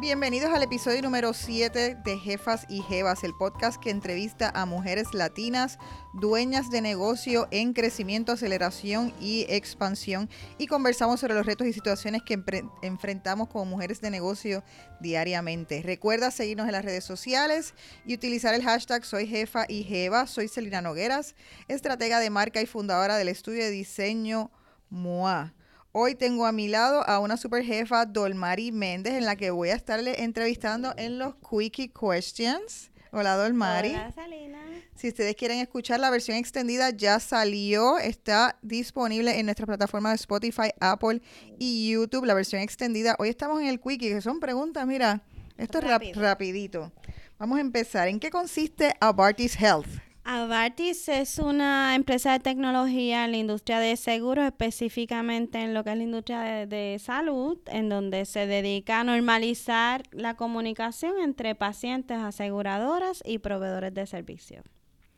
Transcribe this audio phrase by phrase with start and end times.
[0.00, 5.12] Bienvenidos al episodio número 7 de Jefas y Jevas, el podcast que entrevista a mujeres
[5.12, 5.78] latinas,
[6.14, 12.22] dueñas de negocio en crecimiento, aceleración y expansión y conversamos sobre los retos y situaciones
[12.22, 12.42] que
[12.80, 14.64] enfrentamos como mujeres de negocio
[15.00, 15.82] diariamente.
[15.82, 17.74] Recuerda seguirnos en las redes sociales
[18.06, 20.26] y utilizar el hashtag Soy Jefa y Jeva.
[20.26, 21.34] Soy Celina Nogueras,
[21.68, 24.50] estratega de marca y fundadora del estudio de diseño
[24.88, 25.52] MOA.
[25.92, 29.70] Hoy tengo a mi lado a una super jefa, Dolmari Méndez, en la que voy
[29.70, 32.92] a estarle entrevistando en los Quickie Questions.
[33.10, 33.90] Hola, Dolmari.
[33.90, 34.62] Hola, Salina.
[34.94, 37.98] Si ustedes quieren escuchar la versión extendida, ya salió.
[37.98, 41.22] Está disponible en nuestra plataforma de Spotify, Apple
[41.58, 42.24] y YouTube.
[42.24, 43.16] La versión extendida.
[43.18, 45.24] Hoy estamos en el Quickie, que son preguntas, mira,
[45.58, 46.92] esto es rapidito.
[47.36, 48.06] Vamos a empezar.
[48.06, 49.88] ¿En qué consiste Abartis Health?
[50.24, 55.90] Avartis es una empresa de tecnología en la industria de seguros, específicamente en lo que
[55.90, 62.18] es la industria de, salud, en donde se dedica a normalizar la comunicación entre pacientes,
[62.18, 64.64] aseguradoras y proveedores de servicios.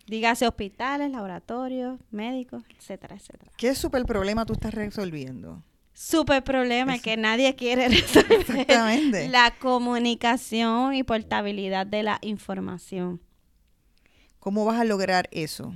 [0.07, 3.53] Dígase hospitales, laboratorios, médicos, etcétera, etcétera.
[3.57, 5.63] ¿Qué super problema tú estás resolviendo?
[5.95, 8.41] Super problema que nadie quiere resolver.
[8.41, 9.29] Exactamente.
[9.29, 13.21] La comunicación y portabilidad de la información.
[14.43, 15.73] ¿Cómo vas a lograr eso?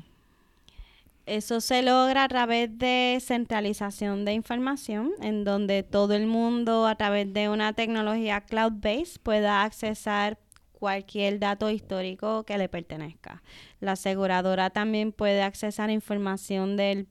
[1.24, 6.96] Eso se logra a través de centralización de información, en donde todo el mundo a
[6.96, 10.40] través de una tecnología cloud-based pueda accesar
[10.72, 13.40] cualquier dato histórico que le pertenezca.
[13.78, 17.06] La aseguradora también puede accesar información del,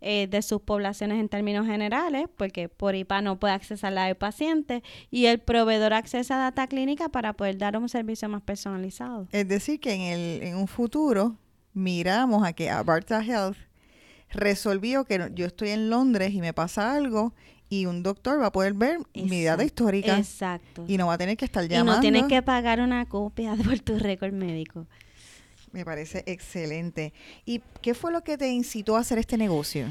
[0.00, 4.16] eh, de sus poblaciones en términos generales, porque por IPA no puede accesar la del
[4.16, 9.28] paciente, y el proveedor accesa a data clínica para poder dar un servicio más personalizado.
[9.32, 11.36] Es decir, que en, el, en un futuro
[11.72, 13.56] miramos a que Abarta Health
[14.30, 17.34] resolvió que yo estoy en Londres y me pasa algo
[17.68, 20.18] y un doctor va a poder ver mi data histórica.
[20.18, 20.84] Exacto.
[20.88, 21.92] Y no va a tener que estar llamando.
[21.92, 24.86] Y no tienes que pagar una copia por tu récord médico.
[25.72, 27.12] Me parece excelente.
[27.44, 29.86] ¿Y qué fue lo que te incitó a hacer este negocio?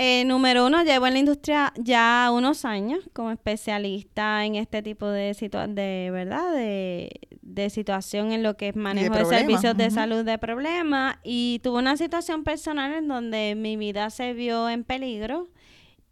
[0.00, 5.06] Eh, número uno, llevo en la industria ya unos años como especialista en este tipo
[5.08, 5.34] de
[5.70, 11.16] de verdad de, situación en lo que es manejo de, servicios de salud de problemas
[11.24, 15.48] y tuve una situación personal en donde mi vida se vio en peligro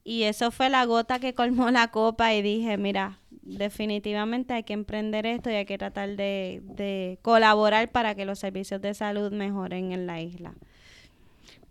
[0.03, 4.73] y eso fue la gota que colmó la copa y dije, mira, definitivamente hay que
[4.73, 9.33] emprender esto y hay que tratar de, de colaborar para que los servicios de salud
[9.33, 10.55] mejoren en la isla.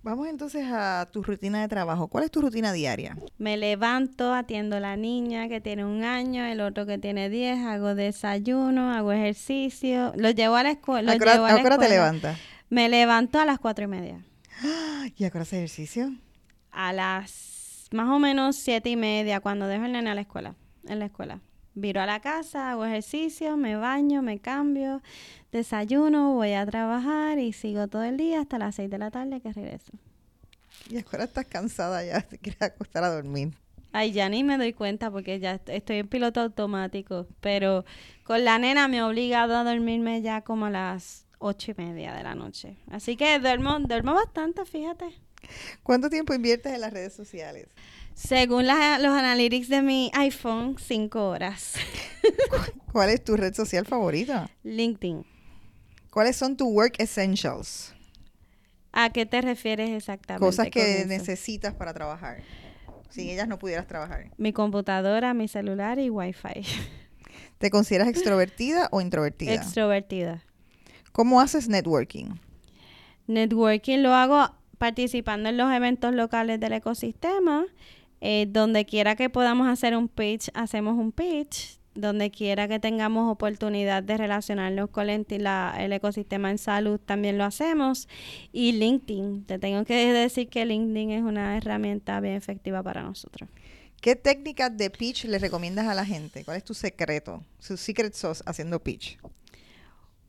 [0.06, 2.08] Vamos entonces a tu rutina de trabajo.
[2.08, 3.18] ¿Cuál es tu rutina diaria?
[3.40, 7.58] Me levanto, atiendo a la niña que tiene un año, el otro que tiene diez,
[7.66, 11.12] hago desayuno, hago ejercicio, lo llevo a la escuela.
[11.12, 11.24] ¿A qué
[11.66, 12.38] hora te levantas?
[12.70, 14.24] Me levanto a las cuatro y media.
[15.18, 16.14] ¿Y a qué hora haces ejercicio?
[16.72, 20.54] A las más o menos siete y media cuando dejo el nene a la escuela,
[20.88, 21.40] en la escuela.
[21.76, 25.02] Viro a la casa, hago ejercicio, me baño, me cambio,
[25.52, 29.42] desayuno, voy a trabajar y sigo todo el día hasta las seis de la tarde
[29.42, 29.92] que regreso.
[30.90, 33.54] Y ahora estás cansada ya, te quieres acostar a dormir.
[33.92, 37.84] Ay, ya ni me doy cuenta porque ya estoy en piloto automático, pero
[38.24, 42.14] con la nena me he obligado a dormirme ya como a las ocho y media
[42.14, 42.78] de la noche.
[42.90, 45.06] Así que duermo, duermo bastante, fíjate.
[45.84, 47.68] ¿Cuánto tiempo inviertes en las redes sociales?
[48.16, 51.76] Según los analytics de mi iPhone, cinco horas.
[52.92, 54.50] ¿Cuál es tu red social favorita?
[54.64, 55.26] LinkedIn.
[56.10, 57.94] ¿Cuáles son tus work essentials?
[58.94, 60.46] ¿A qué te refieres exactamente?
[60.46, 62.42] Cosas que necesitas para trabajar.
[63.10, 64.32] Sin ellas no pudieras trabajar.
[64.38, 66.66] Mi computadora, mi celular y Wi-Fi.
[67.58, 69.54] ¿Te consideras extrovertida o introvertida?
[69.54, 70.42] Extrovertida.
[71.12, 72.36] ¿Cómo haces networking?
[73.28, 77.66] Networking lo hago participando en los eventos locales del ecosistema.
[78.28, 81.78] Eh, donde quiera que podamos hacer un pitch, hacemos un pitch.
[81.94, 87.44] Donde quiera que tengamos oportunidad de relacionarnos con el, el ecosistema en salud, también lo
[87.44, 88.10] hacemos.
[88.52, 93.48] Y LinkedIn, te tengo que decir que LinkedIn es una herramienta bien efectiva para nosotros.
[94.02, 96.44] ¿Qué técnicas de pitch le recomiendas a la gente?
[96.44, 97.44] ¿Cuál es tu secreto?
[97.60, 99.20] Su secret sauce haciendo pitch.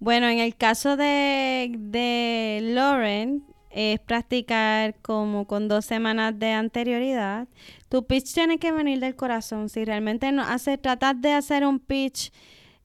[0.00, 3.42] Bueno, en el caso de, de Lauren,
[3.76, 7.46] es practicar como con dos semanas de anterioridad.
[7.90, 9.68] Tu pitch tiene que venir del corazón.
[9.68, 12.32] Si realmente no hace, tratas de hacer un pitch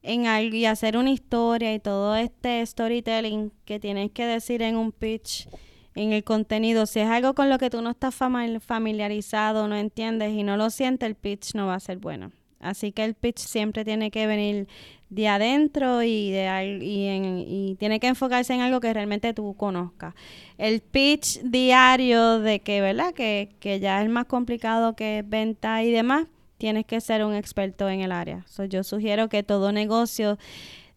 [0.02, 4.76] en algo y hacer una historia y todo este storytelling que tienes que decir en
[4.76, 5.48] un pitch,
[5.94, 10.32] en el contenido, si es algo con lo que tú no estás familiarizado, no entiendes
[10.32, 12.32] y no lo sientes, el pitch no va a ser bueno.
[12.60, 14.68] Así que el pitch siempre tiene que venir
[15.12, 19.54] de adentro y, de, y, en, y tiene que enfocarse en algo que realmente tú
[19.54, 20.14] conozcas.
[20.56, 23.12] El pitch diario de que, ¿verdad?
[23.12, 27.90] Que, que ya es más complicado que venta y demás, tienes que ser un experto
[27.90, 28.46] en el área.
[28.70, 30.38] yo sugiero que todo negocio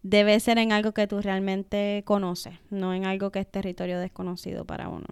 [0.02, 4.64] debe ser en algo que tú realmente conoces, no en algo que es territorio desconocido
[4.64, 5.06] para uno.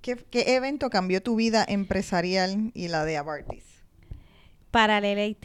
[0.00, 3.64] ¿Qué, evento cambió tu vida empresarial y la de Abartis?
[4.70, 5.36] Paralel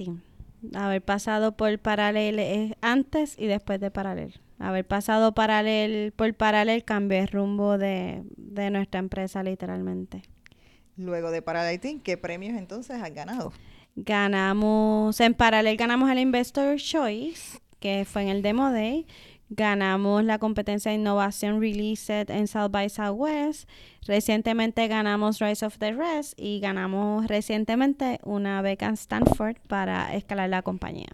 [0.73, 4.39] Haber pasado por Paralel antes y después de Paralel.
[4.57, 10.23] Haber pasado paralel por Paralel cambió el rumbo de, de nuestra empresa literalmente.
[10.97, 13.51] Luego de Paralel ¿qué premios entonces has ganado?
[13.97, 19.05] Ganamos, en Paralel ganamos el Investor Choice, que fue en el Demo Day.
[19.49, 23.69] Ganamos la competencia de innovación Released en South by Southwest.
[24.07, 30.49] Recientemente ganamos Rise of the Rest y ganamos recientemente una beca en Stanford para escalar
[30.49, 31.09] la compañía.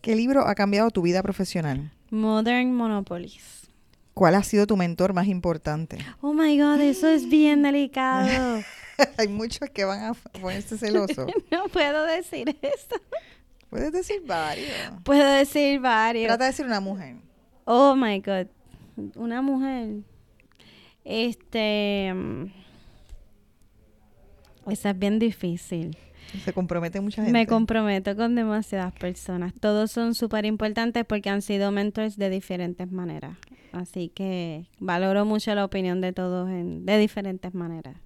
[0.00, 1.92] ¿Qué libro ha cambiado tu vida profesional?
[2.10, 3.68] Modern Monopolies.
[4.14, 5.98] ¿Cuál ha sido tu mentor más importante?
[6.20, 8.62] Oh my God, eso es bien delicado.
[9.16, 11.30] Hay muchos que van a ponerse celosos.
[11.50, 13.00] no puedo decir eso.
[13.68, 14.70] Puedes decir varios.
[15.04, 16.26] Puedo decir varios.
[16.26, 17.16] Trata de decir una mujer.
[17.70, 18.46] Oh my God.
[19.14, 19.98] Una mujer.
[21.04, 22.10] Este.
[22.14, 22.46] Mm,
[24.70, 25.98] esa es bien difícil.
[26.46, 27.30] Se compromete mucha gente.
[27.30, 29.52] Me comprometo con demasiadas personas.
[29.60, 33.36] Todos son súper importantes porque han sido mentores de diferentes maneras.
[33.72, 37.96] Así que valoro mucho la opinión de todos en, de diferentes maneras.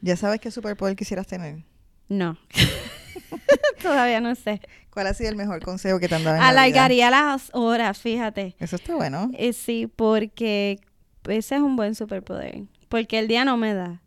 [0.00, 1.62] ¿Ya sabes qué superpoder quisieras tener?
[2.08, 2.36] No.
[3.82, 4.60] Todavía no sé.
[4.90, 6.36] ¿Cuál ha sido el mejor consejo que te han dado?
[6.36, 8.56] En Alargaría las horas, fíjate.
[8.58, 9.30] Eso está bueno.
[9.34, 10.80] Eh, sí, porque
[11.24, 12.64] ese es un buen superpoder.
[12.88, 14.02] Porque el día no me da.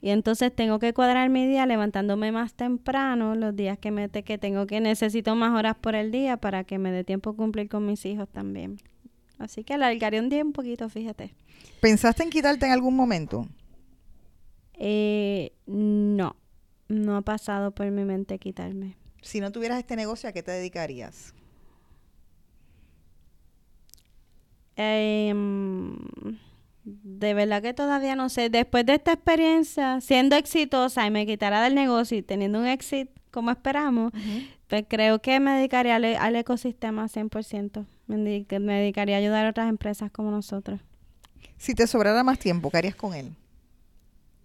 [0.00, 4.36] Y entonces tengo que cuadrar mi día levantándome más temprano, los días que me que
[4.36, 7.86] tengo que necesito más horas por el día para que me dé tiempo cumplir con
[7.86, 8.76] mis hijos también.
[9.38, 11.34] Así que alargaré un día un poquito, fíjate.
[11.80, 13.48] ¿Pensaste en quitarte en algún momento?
[14.74, 16.36] Eh, no,
[16.88, 18.96] no ha pasado por mi mente quitarme.
[19.22, 21.34] Si no tuvieras este negocio, ¿a qué te dedicarías?
[24.76, 25.32] Eh,
[26.84, 28.50] de verdad que todavía no sé.
[28.50, 33.12] Después de esta experiencia, siendo exitosa y me quitara del negocio y teniendo un éxito
[33.30, 34.12] como esperamos,
[34.68, 37.84] pues creo que me dedicaría al, al ecosistema 100%.
[38.06, 40.80] Me, me dedicaría a ayudar a otras empresas como nosotros.
[41.56, 43.34] Si te sobrara más tiempo, ¿qué harías con él?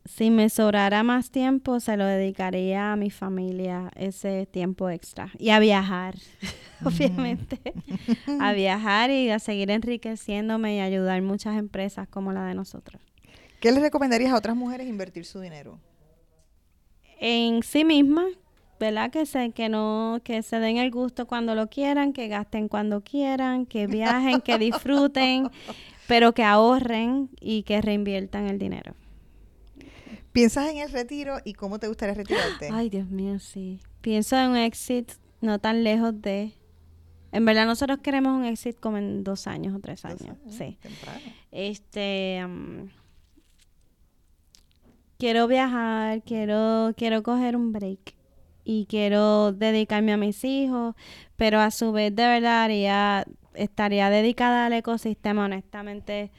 [0.05, 5.31] Si me sobrara más tiempo, se lo dedicaría a mi familia ese tiempo extra.
[5.37, 6.15] Y a viajar,
[6.85, 7.59] obviamente.
[8.39, 13.01] a viajar y a seguir enriqueciéndome y ayudar muchas empresas como la de nosotros.
[13.59, 15.79] ¿Qué le recomendarías a otras mujeres invertir su dinero?
[17.19, 18.27] En sí mismas,
[18.79, 19.11] ¿verdad?
[19.11, 23.01] Que se, que no, que se den el gusto cuando lo quieran, que gasten cuando
[23.01, 25.49] quieran, que viajen, que disfruten,
[26.07, 28.95] pero que ahorren y que reinviertan el dinero.
[30.31, 32.69] ¿Piensas en el retiro y cómo te gustaría retirarte?
[32.71, 33.79] Ay, Dios mío, sí.
[34.01, 35.11] Pienso en un exit
[35.41, 36.53] no tan lejos de...
[37.31, 40.37] En verdad nosotros queremos un exit como en dos años o tres años.
[40.49, 40.77] sí.
[41.51, 42.43] Este...
[45.17, 48.15] quiero viajar, quiero, quiero coger un break
[48.63, 50.95] y quiero dedicarme a mis hijos,
[51.35, 56.31] pero a su vez de verdad haría, estaría dedicada al ecosistema, honestamente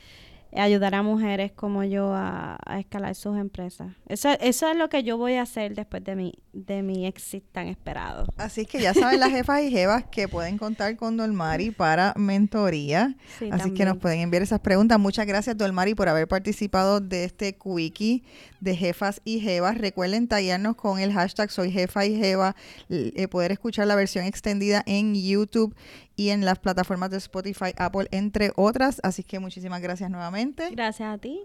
[0.54, 3.88] ayudar a mujeres como yo a, escalar sus empresas.
[4.06, 7.46] Eso, eso es lo que yo voy a hacer después de mi, de mi éxito
[7.52, 8.26] tan esperado.
[8.36, 13.16] Así que ya saben las jefas y jevas que pueden contar con Dolmari para mentoría.
[13.50, 14.98] Así que nos pueden enviar esas preguntas.
[14.98, 18.24] Muchas gracias Dolmari por haber participado de este quickie
[18.60, 19.78] de jefas y jevas.
[19.78, 22.56] Recuerden tallarnos con el hashtag soy jefa y jeva,
[22.88, 25.74] eh, poder escuchar la versión extendida en YouTube
[26.16, 29.00] y en las plataformas de Spotify, Apple, entre otras.
[29.02, 30.10] Así que muchísimas gracias
[30.40, 30.70] nuevamente.
[30.70, 31.42] Gracias a ti.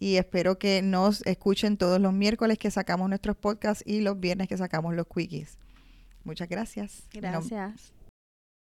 [0.00, 4.48] Y espero que nos escuchen todos los miércoles que sacamos nuestros podcasts y los viernes
[4.48, 5.58] que sacamos los quickies.
[6.24, 7.02] Muchas gracias.
[7.12, 7.92] Gracias.